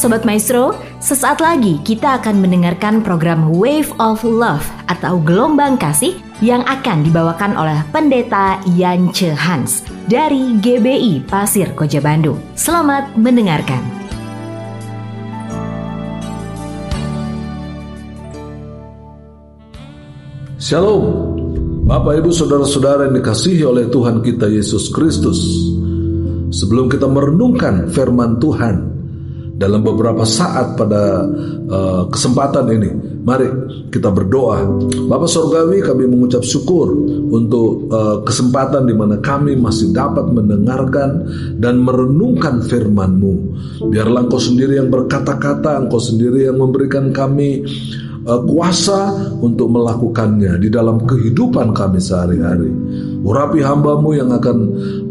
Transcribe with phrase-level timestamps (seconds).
[0.00, 6.64] Sobat Maestro, sesaat lagi kita akan mendengarkan program Wave of Love atau Gelombang Kasih yang
[6.64, 12.40] akan dibawakan oleh Pendeta Yance Hans dari GBI Pasir Koja Bandung.
[12.56, 13.84] Selamat mendengarkan.
[20.56, 21.04] Shalom,
[21.84, 25.44] Bapak Ibu Saudara-saudara yang dikasihi oleh Tuhan kita Yesus Kristus.
[26.56, 28.89] Sebelum kita merenungkan firman Tuhan,
[29.60, 31.28] dalam beberapa saat pada
[31.68, 32.90] uh, kesempatan ini.
[33.20, 33.48] Mari
[33.92, 34.64] kita berdoa.
[35.04, 36.88] Bapak Sorgawi kami mengucap syukur
[37.28, 41.28] untuk uh, kesempatan di mana kami masih dapat mendengarkan
[41.60, 43.34] dan merenungkan firman-Mu.
[43.92, 47.60] Biarlah Engkau sendiri yang berkata-kata, Engkau sendiri yang memberikan kami
[48.24, 49.12] uh, kuasa
[49.44, 52.72] untuk melakukannya di dalam kehidupan kami sehari-hari.
[53.20, 54.58] Urapi hambamu yang akan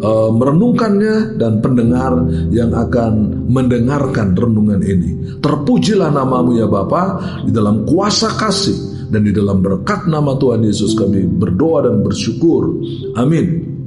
[0.02, 2.18] uh, merenungkannya dan pendengar
[2.50, 5.38] yang akan mendengarkan renungan ini.
[5.38, 10.98] Terpujilah namamu ya Bapa di dalam kuasa kasih dan di dalam berkat nama Tuhan Yesus
[10.98, 12.82] kami berdoa dan bersyukur.
[13.18, 13.78] Amin.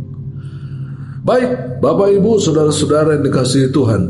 [1.23, 4.03] Baik, Bapak Ibu, saudara-saudara yang dikasihi Tuhan,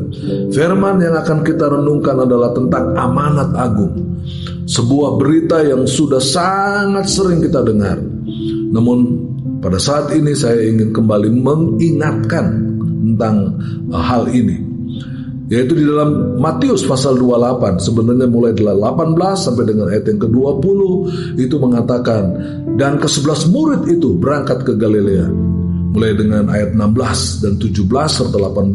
[0.48, 4.16] firman yang akan kita renungkan adalah tentang amanat agung.
[4.64, 8.00] Sebuah berita yang sudah sangat sering kita dengar.
[8.72, 9.28] Namun
[9.62, 12.46] pada saat ini saya ingin kembali mengingatkan
[13.14, 13.56] tentang
[13.94, 14.72] uh, hal ini
[15.52, 20.80] yaitu di dalam Matius pasal 28 sebenarnya mulai dari 18 sampai dengan ayat yang ke-20
[21.36, 22.22] itu mengatakan
[22.80, 25.28] dan ke-11 murid itu berangkat ke Galilea.
[25.92, 28.72] Mulai dengan ayat 16 dan 17 serta 18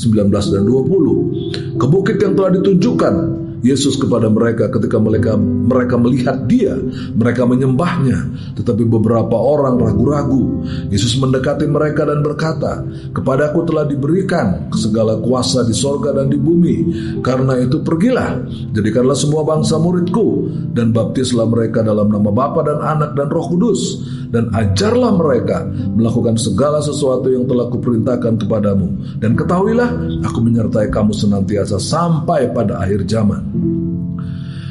[0.00, 3.14] 19 dan 20 ke bukit yang telah ditunjukkan
[3.60, 6.78] Yesus kepada mereka ketika mereka mereka melihat dia,
[7.14, 10.62] mereka menyembahnya, tetapi beberapa orang ragu-ragu.
[10.88, 16.76] Yesus mendekati mereka dan berkata, "Kepadaku telah diberikan segala kuasa di sorga dan di bumi.
[17.20, 23.18] Karena itu pergilah, jadikanlah semua bangsa muridku dan baptislah mereka dalam nama Bapa dan Anak
[23.18, 23.80] dan Roh Kudus."
[24.28, 25.64] Dan ajarlah mereka
[25.96, 29.88] melakukan segala sesuatu yang telah kuperintahkan kepadamu dan ketahuilah
[30.24, 33.40] aku menyertai kamu senantiasa sampai pada akhir zaman.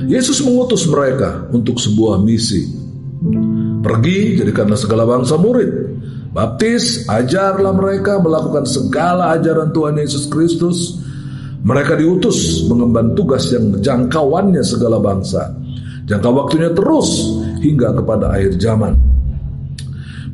[0.08, 2.70] Yesus mengutus mereka untuk sebuah misi.
[3.82, 5.70] Pergi, jadikanlah segala bangsa murid.
[6.32, 11.02] Baptis, ajarlah mereka melakukan segala ajaran Tuhan Yesus Kristus.
[11.66, 15.50] Mereka diutus mengemban tugas yang jangkauannya segala bangsa.
[16.06, 19.07] Jangka waktunya terus hingga kepada akhir zaman.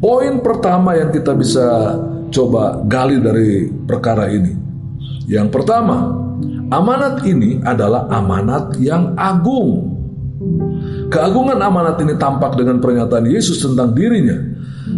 [0.03, 1.95] Poin pertama yang kita bisa
[2.27, 4.51] coba gali dari perkara ini.
[5.31, 6.11] Yang pertama,
[6.67, 9.95] amanat ini adalah amanat yang agung.
[11.07, 14.35] Keagungan amanat ini tampak dengan pernyataan Yesus tentang dirinya.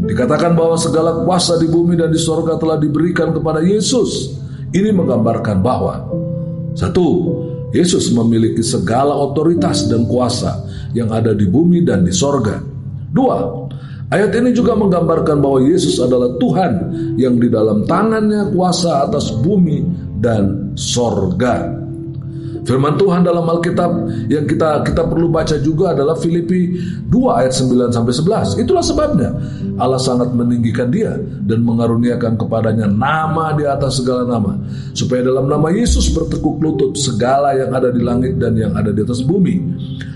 [0.09, 4.33] Dikatakan bahwa segala kuasa di bumi dan di sorga telah diberikan kepada Yesus.
[4.73, 6.01] Ini menggambarkan bahwa
[6.73, 7.05] satu,
[7.77, 10.65] Yesus memiliki segala otoritas dan kuasa
[10.97, 12.57] yang ada di bumi dan di sorga.
[13.13, 13.64] Dua,
[14.13, 16.73] Ayat ini juga menggambarkan bahwa Yesus adalah Tuhan
[17.17, 19.81] yang di dalam tangannya kuasa atas bumi
[20.21, 21.84] dan sorga.
[22.65, 23.91] Firman Tuhan dalam Alkitab
[24.25, 26.73] yang kita kita perlu baca juga adalah Filipi
[27.07, 28.13] 2 ayat 9 sampai
[28.57, 28.61] 11.
[28.65, 29.29] Itulah sebabnya
[29.77, 31.13] Allah sangat meninggikan dia
[31.45, 34.57] dan mengaruniakan kepadanya nama di atas segala nama
[34.97, 39.05] supaya dalam nama Yesus bertekuk lutut segala yang ada di langit dan yang ada di
[39.05, 39.61] atas bumi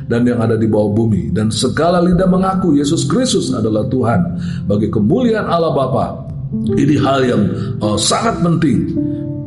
[0.10, 4.90] dan yang ada di bawah bumi dan segala lidah mengaku Yesus Kristus adalah Tuhan bagi
[4.90, 6.06] kemuliaan Allah Bapa.
[6.50, 7.44] Ini hal yang
[7.78, 8.98] uh, sangat penting.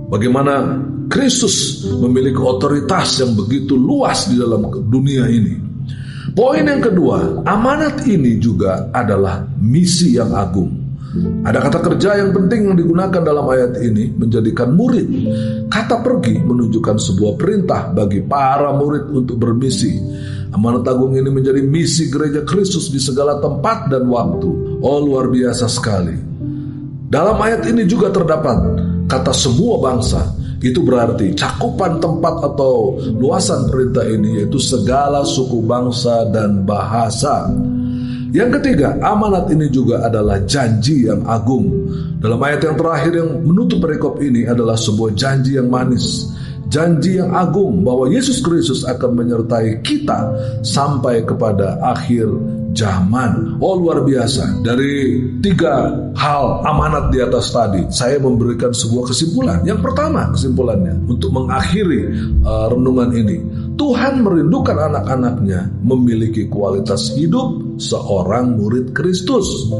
[0.07, 0.79] Bagaimana
[1.13, 5.61] Kristus memiliki otoritas yang begitu luas di dalam dunia ini.
[6.33, 10.73] Poin yang kedua, amanat ini juga adalah misi yang agung.
[11.45, 15.05] Ada kata kerja yang penting yang digunakan dalam ayat ini menjadikan murid.
[15.69, 20.01] Kata pergi menunjukkan sebuah perintah bagi para murid untuk bermisi.
[20.57, 24.81] Amanat agung ini menjadi misi gereja Kristus di segala tempat dan waktu.
[24.81, 26.17] Oh luar biasa sekali.
[27.13, 34.07] Dalam ayat ini juga terdapat kata semua bangsa itu berarti cakupan tempat atau luasan perintah
[34.07, 37.51] ini yaitu segala suku bangsa dan bahasa.
[38.33, 41.69] Yang ketiga, amanat ini juga adalah janji yang agung.
[42.17, 46.33] Dalam ayat yang terakhir yang menutup perikop ini adalah sebuah janji yang manis.
[46.73, 50.33] Janji yang agung bahwa Yesus Kristus akan menyertai kita
[50.65, 52.33] sampai kepada akhir
[52.73, 53.57] zaman.
[53.61, 54.65] Oh luar biasa.
[54.65, 59.65] Dari tiga hal amanat di atas tadi, saya memberikan sebuah kesimpulan.
[59.65, 63.39] Yang pertama kesimpulannya untuk mengakhiri uh, renungan ini.
[63.73, 69.73] Tuhan merindukan anak-anaknya memiliki kualitas hidup seorang murid Kristus.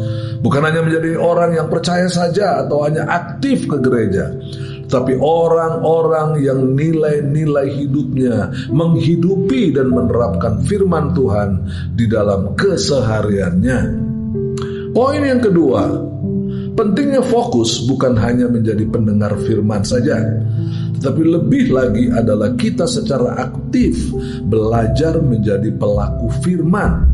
[0.43, 4.33] Bukan hanya menjadi orang yang percaya saja atau hanya aktif ke gereja,
[4.93, 11.65] tapi orang-orang yang nilai-nilai hidupnya menghidupi dan menerapkan firman Tuhan
[11.97, 13.81] di dalam kesehariannya.
[14.93, 15.89] Poin yang kedua,
[16.77, 20.21] pentingnya fokus bukan hanya menjadi pendengar firman saja,
[21.01, 23.97] tapi lebih lagi adalah kita secara aktif
[24.45, 27.09] belajar menjadi pelaku firman.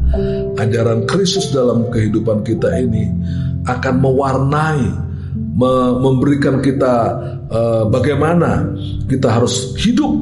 [0.58, 3.06] Ajaran Kristus dalam kehidupan kita ini
[3.70, 4.82] akan mewarnai,
[6.02, 8.76] memberikan kita uh, bagaimana
[9.08, 10.12] kita harus hidup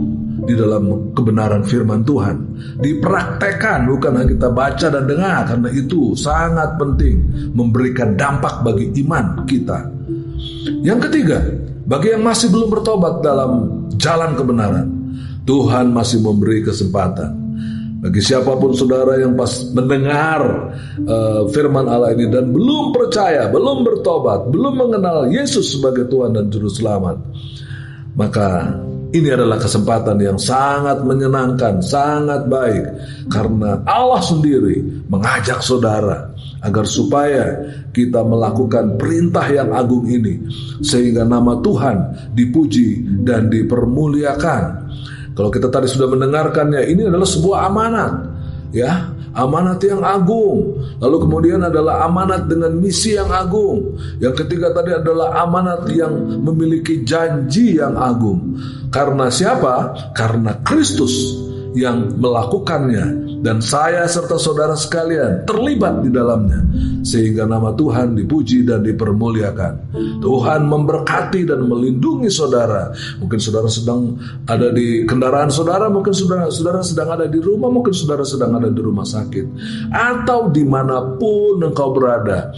[0.47, 2.37] di dalam kebenaran firman Tuhan.
[2.79, 9.43] Dipraktekkan bukan hanya kita baca dan dengar karena itu sangat penting memberikan dampak bagi iman
[9.45, 9.91] kita.
[10.87, 11.39] Yang ketiga,
[11.87, 13.51] bagi yang masih belum bertobat dalam
[13.99, 14.87] jalan kebenaran,
[15.47, 17.46] Tuhan masih memberi kesempatan.
[17.97, 20.41] Bagi siapa pun saudara yang pas mendengar
[21.09, 26.53] uh, firman Allah ini dan belum percaya, belum bertobat, belum mengenal Yesus sebagai Tuhan dan
[26.53, 27.17] Juru Selamat,
[28.13, 28.77] maka
[29.17, 32.85] ini adalah kesempatan yang sangat menyenangkan, sangat baik
[33.33, 37.45] karena Allah sendiri mengajak saudara agar supaya
[37.97, 40.45] kita melakukan perintah yang agung ini
[40.85, 41.97] sehingga nama Tuhan
[42.37, 44.63] dipuji dan dipermuliakan.
[45.37, 48.13] Kalau kita tadi sudah mendengarkannya, ini adalah sebuah amanat,
[48.73, 50.81] ya, amanat yang agung.
[50.97, 54.01] Lalu kemudian adalah amanat dengan misi yang agung.
[54.17, 58.57] Yang ketiga tadi adalah amanat yang memiliki janji yang agung.
[58.89, 59.93] Karena siapa?
[60.17, 61.37] Karena Kristus
[61.77, 66.67] yang melakukannya dan saya serta saudara sekalian terlibat di dalamnya
[67.07, 69.95] sehingga nama Tuhan dipuji dan dipermuliakan.
[70.19, 72.91] Tuhan memberkati dan melindungi saudara.
[73.23, 74.19] Mungkin saudara sedang
[74.51, 78.67] ada di kendaraan saudara, mungkin saudara saudara sedang ada di rumah, mungkin saudara sedang ada
[78.67, 79.47] di rumah sakit
[79.95, 82.51] atau di mana pun engkau berada.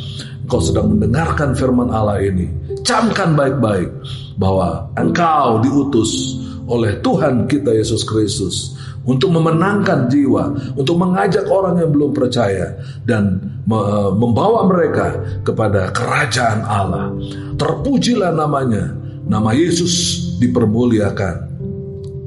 [0.48, 2.48] Engkau sedang mendengarkan firman Allah ini.
[2.80, 3.92] Camkan baik-baik
[4.40, 11.90] bahwa engkau diutus oleh Tuhan kita Yesus Kristus untuk memenangkan jiwa, untuk mengajak orang yang
[11.92, 13.38] belum percaya dan
[14.16, 17.12] membawa mereka kepada kerajaan Allah.
[17.54, 18.94] Terpujilah namanya,
[19.28, 21.34] nama Yesus dipermuliakan.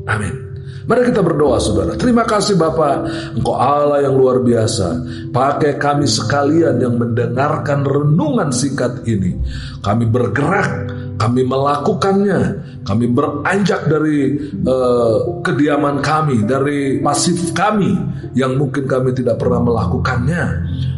[0.06, 0.51] Amin.
[0.81, 1.94] Mari kita berdoa saudara.
[1.94, 3.06] Terima kasih Bapak,
[3.38, 5.00] Engkau Allah yang luar biasa.
[5.29, 9.38] Pakai kami sekalian yang mendengarkan renungan singkat ini.
[9.85, 10.89] Kami bergerak
[11.21, 12.41] kami melakukannya,
[12.81, 17.94] kami beranjak dari uh, kediaman kami, dari pasif kami
[18.33, 20.44] yang mungkin kami tidak pernah melakukannya.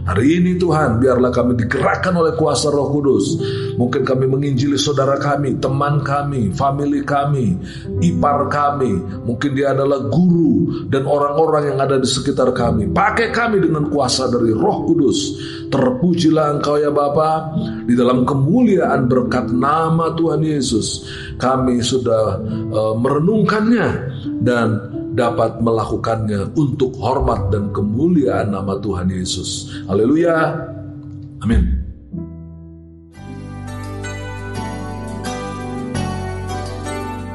[0.04, 3.40] Hari ini Tuhan, biarlah kami digerakkan oleh kuasa Roh Kudus.
[3.80, 7.56] Mungkin kami menginjili saudara kami, teman kami, family kami,
[8.04, 9.00] ipar kami.
[9.24, 12.92] Mungkin dia adalah guru dan orang-orang yang ada di sekitar kami.
[12.92, 15.20] Pakai kami dengan kuasa dari Roh Kudus.
[15.72, 17.56] Terpujilah Engkau ya Bapa
[17.88, 21.06] di dalam kemuliaan berkat nama Tuhan Yesus.
[21.38, 22.40] Kami sudah
[22.72, 23.88] uh, merenungkannya
[24.42, 29.70] dan dapat melakukannya untuk hormat dan kemuliaan nama Tuhan Yesus.
[29.86, 30.58] Haleluya.
[31.46, 31.84] Amin.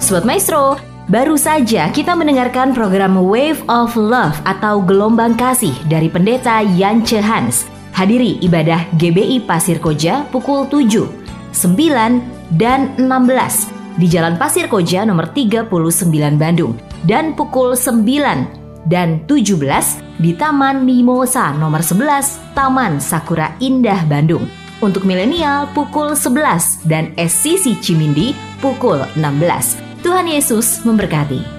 [0.08, 0.80] Sobat Maestro,
[1.12, 7.68] baru saja kita mendengarkan program Wave of Love atau Gelombang Kasih dari Pendeta Yance Hans.
[7.92, 11.04] Hadiri ibadah GBI Pasir Koja pukul 7,
[11.52, 15.68] 9, dan 16 di Jalan Pasir Koja nomor 39
[16.38, 19.58] Bandung dan pukul 9 dan 17
[20.22, 24.46] di Taman Mimosa nomor 11 Taman Sakura Indah Bandung.
[24.78, 28.30] Untuk milenial pukul 11 dan SCC Cimindi
[28.62, 30.06] pukul 16.
[30.06, 31.57] Tuhan Yesus memberkati.